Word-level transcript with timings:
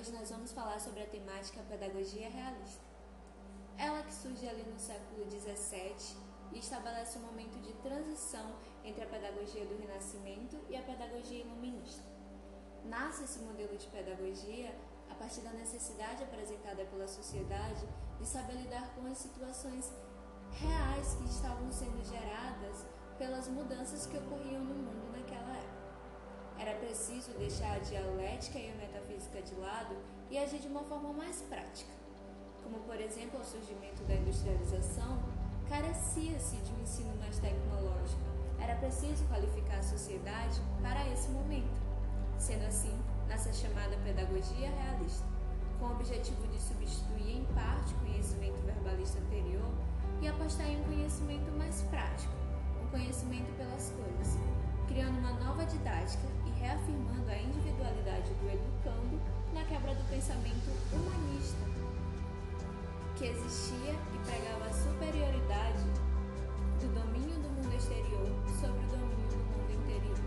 hoje 0.00 0.12
nós 0.12 0.30
vamos 0.30 0.50
falar 0.52 0.80
sobre 0.80 1.02
a 1.02 1.06
temática 1.06 1.60
pedagogia 1.68 2.30
realista. 2.30 2.82
Ela 3.76 4.02
que 4.02 4.14
surge 4.14 4.48
ali 4.48 4.62
no 4.62 4.78
século 4.78 5.30
XVII 5.30 6.16
e 6.52 6.58
estabelece 6.58 7.18
um 7.18 7.22
momento 7.22 7.60
de 7.60 7.74
transição 7.82 8.56
entre 8.82 9.04
a 9.04 9.06
pedagogia 9.06 9.66
do 9.66 9.76
Renascimento 9.76 10.58
e 10.70 10.76
a 10.76 10.80
pedagogia 10.80 11.40
iluminista. 11.40 12.02
Nasce 12.86 13.24
esse 13.24 13.40
modelo 13.40 13.76
de 13.76 13.86
pedagogia 13.88 14.74
a 15.10 15.14
partir 15.16 15.42
da 15.42 15.52
necessidade 15.52 16.24
apresentada 16.24 16.82
pela 16.86 17.06
sociedade 17.06 17.86
de 18.18 18.26
saber 18.26 18.54
lidar 18.54 18.94
com 18.94 19.04
as 19.04 19.18
situações 19.18 19.92
reais 20.52 21.14
que 21.16 21.28
estavam 21.28 21.70
sendo 21.70 22.02
geradas 22.08 22.86
pelas 23.18 23.48
mudanças 23.48 24.06
que 24.06 24.16
ocorriam 24.16 24.64
no 24.64 24.76
mundo. 24.76 25.09
Era 26.60 26.74
preciso 26.74 27.30
deixar 27.38 27.76
a 27.76 27.78
dialética 27.78 28.58
e 28.58 28.70
a 28.70 28.74
metafísica 28.74 29.40
de 29.40 29.54
lado 29.54 29.96
e 30.30 30.36
agir 30.36 30.58
de 30.58 30.68
uma 30.68 30.82
forma 30.82 31.10
mais 31.10 31.40
prática. 31.48 31.90
Como, 32.62 32.80
por 32.80 33.00
exemplo, 33.00 33.40
o 33.40 33.44
surgimento 33.44 34.02
da 34.04 34.14
industrialização, 34.14 35.22
carecia-se 35.70 36.56
de 36.56 36.72
um 36.72 36.82
ensino 36.82 37.16
mais 37.16 37.38
tecnológico. 37.38 38.20
Era 38.60 38.74
preciso 38.74 39.24
qualificar 39.24 39.78
a 39.78 39.82
sociedade 39.82 40.60
para 40.82 41.08
esse 41.08 41.30
momento. 41.30 41.80
Sendo 42.38 42.66
assim, 42.66 42.94
nasce 43.26 43.48
a 43.48 43.52
chamada 43.54 43.96
pedagogia 44.04 44.70
realista, 44.70 45.26
com 45.78 45.86
o 45.86 45.92
objetivo 45.92 46.46
de 46.48 46.60
substituir 46.60 47.38
em 47.38 47.44
parte 47.54 47.94
o 47.94 47.98
conhecimento 48.00 48.60
verbalista 48.66 49.18
anterior 49.18 49.72
e 50.20 50.28
apostar 50.28 50.68
em 50.68 50.78
um 50.78 50.84
conhecimento 50.84 51.50
mais 51.52 51.80
prático, 51.84 52.34
um 52.84 52.88
conhecimento 52.88 53.50
pelas 53.56 53.90
coisas, 53.92 54.36
criando 54.86 55.18
uma 55.20 55.32
nova 55.32 55.64
didática 55.64 55.89
pensamento 60.10 60.70
humanista 60.92 61.64
que 63.16 63.26
existia 63.26 63.94
e 63.94 64.18
pregava 64.26 64.66
a 64.66 64.72
superioridade 64.72 65.84
do 66.80 66.88
domínio 66.92 67.38
do 67.38 67.48
mundo 67.48 67.72
exterior 67.76 68.26
sobre 68.58 68.82
o 68.84 68.88
domínio 68.90 69.28
do 69.30 69.38
mundo 69.38 69.70
interior. 69.70 70.18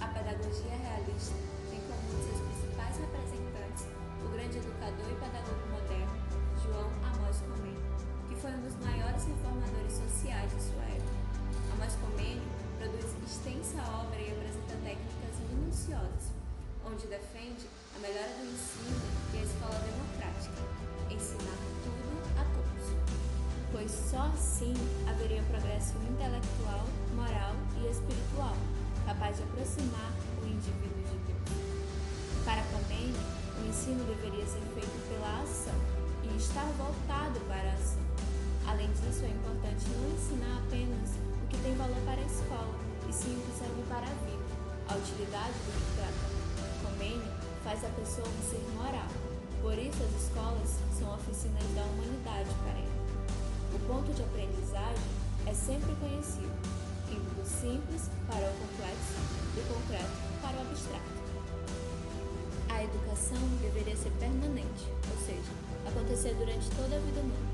A 0.00 0.08
pedagogia 0.08 0.74
realista 0.74 1.36
tem 1.70 1.78
como 1.86 2.02
um 2.02 2.18
de 2.18 2.24
seus 2.26 2.40
principais 2.42 2.98
representantes 2.98 3.86
o 4.24 4.28
grande 4.34 4.58
educador 4.58 5.06
e 5.06 5.14
pedagogo 5.14 5.64
moderno 5.70 6.16
João 6.58 6.90
Amós 7.06 7.38
Comênio, 7.46 7.86
que 8.28 8.34
foi 8.34 8.50
um 8.50 8.62
dos 8.62 8.74
maiores 8.82 9.22
reformadores 9.24 9.92
sociais 9.92 10.50
de 10.50 10.60
sua 10.60 10.82
época. 10.90 11.14
Amós 11.72 11.94
Comênio 12.02 12.42
produz 12.78 13.14
extensa 13.22 13.78
obra 13.94 14.18
e 14.18 14.32
apresenta 14.32 14.74
técnicas 14.82 15.38
minuciosas, 15.54 16.25
onde 16.86 17.06
defende 17.08 17.66
a 17.96 17.98
melhora 17.98 18.30
do 18.38 18.46
ensino 18.46 19.02
e 19.34 19.38
a 19.38 19.42
escola 19.42 19.78
democrática, 19.82 20.62
ensinar 21.10 21.58
tudo 21.82 22.06
a 22.38 22.44
todos. 22.54 22.86
Pois 23.72 23.90
só 23.90 24.30
assim 24.30 24.74
haveria 25.08 25.42
progresso 25.50 25.94
intelectual, 26.08 26.86
moral 27.14 27.54
e 27.82 27.90
espiritual, 27.90 28.56
capaz 29.04 29.36
de 29.36 29.42
aproximar 29.42 30.12
o 30.42 30.46
indivíduo 30.46 31.02
de 31.10 31.18
Deus. 31.26 32.44
Para 32.44 32.62
Comênio, 32.70 33.18
o 33.58 33.68
ensino 33.68 34.04
deveria 34.04 34.46
ser 34.46 34.62
feito 34.74 35.08
pela 35.08 35.42
ação 35.42 35.74
e 36.22 36.36
estar 36.36 36.66
voltado 36.78 37.40
para 37.48 37.70
a 37.70 37.74
ação. 37.74 38.06
Além 38.66 38.90
disso, 38.92 39.24
é 39.24 39.28
importante 39.28 39.84
não 39.90 40.10
ensinar 40.14 40.62
apenas 40.62 41.10
o 41.42 41.46
que 41.48 41.58
tem 41.58 41.74
valor 41.74 41.98
para 42.04 42.20
a 42.20 42.26
escola, 42.26 42.74
e 43.08 43.12
sim 43.12 43.36
o 43.36 43.40
que 43.42 43.58
serve 43.58 43.82
para 43.88 44.06
a 44.06 44.14
vida, 44.26 44.46
a 44.88 44.94
utilidade 44.96 45.52
do 45.52 45.72
que 45.72 45.96
trata. 45.96 46.35
Faz 47.62 47.84
a 47.84 47.88
pessoa 47.88 48.26
um 48.26 48.50
ser 48.50 48.64
moral, 48.74 49.08
por 49.66 49.76
isso, 49.76 50.00
as 50.00 50.22
escolas 50.22 50.78
são 50.96 51.12
oficinas 51.12 51.64
da 51.74 51.82
humanidade 51.82 52.48
para 52.62 52.78
ele. 52.78 52.96
O 53.74 53.78
ponto 53.88 54.14
de 54.14 54.22
aprendizagem 54.22 55.10
é 55.44 55.52
sempre 55.52 55.92
conhecido, 55.96 56.54
indo 57.10 57.34
do 57.34 57.44
simples 57.44 58.08
para 58.28 58.46
o 58.46 58.54
complexo, 58.62 59.18
do 59.58 59.62
concreto 59.66 60.14
para 60.40 60.56
o 60.56 60.60
abstrato. 60.60 61.10
A 62.70 62.84
educação 62.84 63.42
deveria 63.60 63.96
ser 63.96 64.12
permanente, 64.20 64.86
ou 65.10 65.18
seja, 65.26 65.50
acontecer 65.84 66.34
durante 66.34 66.70
toda 66.70 66.94
a 66.94 67.00
vida 67.00 67.18
humana. 67.18 67.50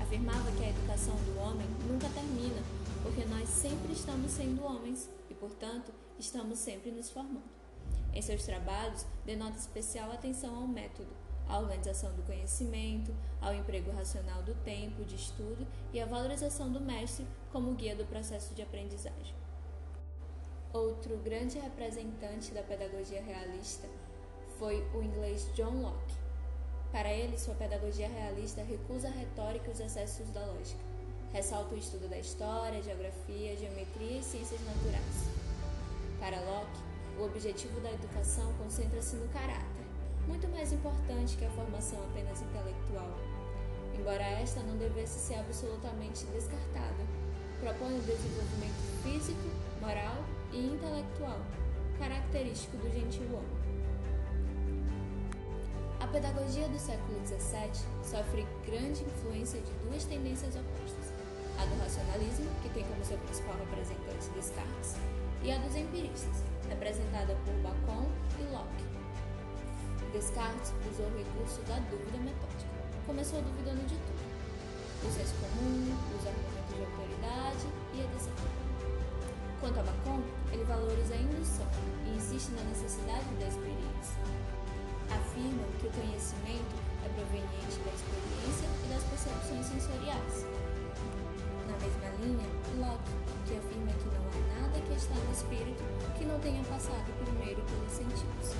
Afirmava 0.00 0.50
que 0.52 0.64
a 0.64 0.70
educação 0.70 1.14
do 1.14 1.38
homem 1.40 1.66
nunca 1.86 2.08
termina, 2.08 2.62
porque 3.02 3.26
nós 3.26 3.46
sempre 3.50 3.92
estamos 3.92 4.32
sendo 4.32 4.64
homens 4.64 5.10
e, 5.28 5.34
portanto, 5.34 5.92
estamos 6.18 6.58
sempre 6.58 6.90
nos 6.90 7.10
formando. 7.10 7.59
Em 8.12 8.22
seus 8.22 8.44
trabalhos, 8.44 9.06
denota 9.24 9.56
especial 9.56 10.10
atenção 10.10 10.54
ao 10.54 10.66
método, 10.66 11.10
à 11.48 11.58
organização 11.58 12.12
do 12.14 12.22
conhecimento, 12.22 13.14
ao 13.40 13.54
emprego 13.54 13.90
racional 13.92 14.42
do 14.42 14.54
tempo 14.62 15.04
de 15.04 15.16
estudo 15.16 15.66
e 15.92 16.00
à 16.00 16.06
valorização 16.06 16.70
do 16.72 16.80
mestre 16.80 17.26
como 17.52 17.74
guia 17.74 17.94
do 17.94 18.04
processo 18.04 18.54
de 18.54 18.62
aprendizagem. 18.62 19.34
Outro 20.72 21.16
grande 21.18 21.58
representante 21.58 22.52
da 22.52 22.62
pedagogia 22.62 23.22
realista 23.22 23.88
foi 24.58 24.86
o 24.94 25.02
inglês 25.02 25.50
John 25.54 25.82
Locke. 25.82 26.14
Para 26.92 27.12
ele, 27.12 27.38
sua 27.38 27.54
pedagogia 27.54 28.08
realista 28.08 28.62
recusa 28.62 29.08
a 29.08 29.12
retórica 29.12 29.68
e 29.68 29.72
os 29.72 29.80
excessos 29.80 30.28
da 30.30 30.44
lógica. 30.44 30.80
Ressalta 31.32 31.74
o 31.74 31.78
estudo 31.78 32.08
da 32.08 32.18
história, 32.18 32.82
geografia, 32.82 33.56
geometria 33.56 34.18
e 34.18 34.22
ciências 34.22 34.60
naturais. 34.64 35.30
Para 36.18 36.40
Locke, 36.40 36.89
o 37.18 37.24
objetivo 37.24 37.80
da 37.80 37.92
educação 37.92 38.52
concentra-se 38.54 39.16
no 39.16 39.28
caráter, 39.28 39.84
muito 40.26 40.48
mais 40.48 40.72
importante 40.72 41.36
que 41.36 41.44
a 41.44 41.50
formação 41.50 42.02
apenas 42.04 42.40
intelectual. 42.40 43.16
Embora 43.98 44.22
esta 44.22 44.60
não 44.62 44.76
devesse 44.76 45.18
ser 45.18 45.34
absolutamente 45.34 46.24
descartada, 46.26 47.04
propõe 47.60 47.98
o 47.98 48.02
desenvolvimento 48.02 49.02
físico, 49.02 49.48
moral 49.80 50.24
e 50.52 50.66
intelectual, 50.66 51.38
característico 51.98 52.76
do 52.78 52.90
gentil 52.90 53.26
homem. 53.26 53.60
A 56.00 56.06
pedagogia 56.06 56.66
do 56.68 56.78
século 56.78 57.20
XVII 57.26 57.84
sofre 58.02 58.46
grande 58.64 59.04
influência 59.04 59.60
de 59.60 59.72
duas 59.84 60.04
tendências 60.04 60.56
opostas: 60.56 61.12
a 61.58 61.66
do 61.66 61.78
racionalismo, 61.78 62.48
que 62.62 62.70
tem 62.70 62.84
como 62.84 63.04
seu 63.04 63.18
principal 63.18 63.54
representante 63.56 64.30
Descartes, 64.34 64.96
e 65.42 65.52
a 65.52 65.58
dos 65.58 65.76
empiristas, 65.76 66.42
representada 66.70 67.36
por 67.44 67.54
Bacon 67.62 68.06
e 68.38 68.42
Locke. 68.52 68.84
Descartes 70.12 70.72
usou 70.90 71.06
o 71.06 71.18
recurso 71.18 71.60
da 71.62 71.78
dúvida 71.90 72.18
metódica. 72.18 72.70
Começou 73.06 73.42
duvidando 73.42 73.84
de 73.86 73.94
tudo. 73.94 74.30
Do 75.02 75.10
senso 75.12 75.34
comum, 75.40 75.96
dos 76.12 76.26
argumentos 76.26 76.74
de 76.74 76.82
autoridade 76.82 77.66
e 77.94 78.00
etc. 78.00 78.30
Quanto 79.60 79.80
a 79.80 79.82
Bacon, 79.82 80.22
ele 80.52 80.64
valoriza 80.64 81.14
a 81.14 81.18
indução 81.18 81.66
e 82.06 82.16
insiste 82.16 82.50
na 82.52 82.62
necessidade 82.64 83.28
da 83.38 83.46
experiência. 83.46 84.16
Afirma 85.10 85.64
que 85.78 85.86
o 85.86 85.90
conhecimento 85.90 86.74
é 87.04 87.08
proveniente 87.14 87.78
da 87.84 87.92
experiência 87.92 88.68
e 88.84 88.88
das 88.88 89.04
percepções 89.04 89.66
sensoriais. 89.66 90.46
Na 91.70 91.78
mesma 91.78 92.08
linha, 92.20 92.48
Locke, 92.78 93.12
que 93.46 93.56
afirma 93.56 93.92
que 93.92 94.08
não 94.10 94.26
há 94.26 94.60
nada 94.60 94.80
que 94.80 94.94
está 94.94 95.14
no 95.14 95.32
espírito 95.32 95.84
que 96.18 96.24
não 96.24 96.38
tenha 96.40 96.62
passado 96.64 97.06
primeiro 97.24 97.62
pelos 97.62 97.92
sentidos 97.92 98.56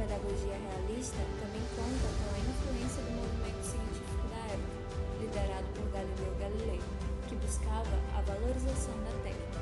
pedagogia 0.00 0.56
realista 0.56 1.20
também 1.38 1.60
conta 1.76 2.08
com 2.08 2.32
a 2.32 2.38
influência 2.40 3.02
do 3.04 3.12
movimento 3.20 3.60
científico 3.60 4.24
da 4.32 4.40
época, 4.48 4.80
liderado 5.20 5.68
por 5.76 5.86
Galileu 5.92 6.34
Galilei, 6.40 6.80
que 7.28 7.36
buscava 7.36 7.96
a 8.16 8.22
valorização 8.22 8.96
da 9.04 9.12
técnica. 9.20 9.60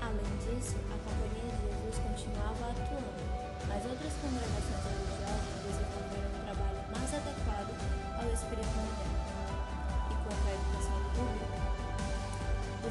Além 0.00 0.32
disso, 0.40 0.76
a 0.88 0.96
Companhia 1.04 1.52
de 1.52 1.68
Jesus 1.68 1.98
continuava 2.00 2.72
atuando, 2.72 3.22
mas 3.68 3.84
outras 3.84 4.12
congregações 4.24 4.82
religiosas 4.88 5.53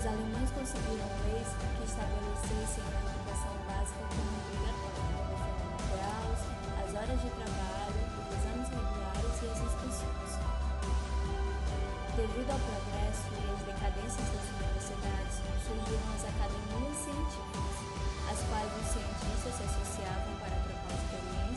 os 0.04 0.08
alemães 0.08 0.52
conseguiram 0.52 1.08
leis 1.24 1.48
que 1.56 1.84
estabelecessem 1.88 2.84
a 2.92 3.00
educação 3.08 3.56
básica 3.64 4.04
como 4.12 4.36
obrigatória, 4.36 5.16
graus, 5.96 6.42
as 6.76 6.92
horas 6.92 7.20
de 7.24 7.30
trabalho, 7.32 8.04
os 8.20 8.28
exames 8.36 8.68
regulares 8.68 9.36
e 9.40 9.48
as 9.48 9.60
inscrições. 9.64 10.32
Devido 12.20 12.52
ao 12.52 12.60
progresso 12.68 13.32
e 13.32 13.48
às 13.48 13.64
decadências 13.64 14.28
das 14.28 14.44
universidades, 14.60 15.40
surgiram 15.64 16.08
as 16.12 16.24
academias 16.36 16.98
científicas, 17.00 17.76
as 18.28 18.40
quais 18.52 18.72
os 18.76 18.88
cientistas 18.92 19.56
se 19.56 19.64
associavam 19.72 20.36
para 20.44 20.60
trocar 20.68 21.00
experiências 21.00 21.53